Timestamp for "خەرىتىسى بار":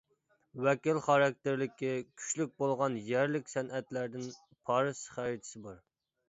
5.19-5.79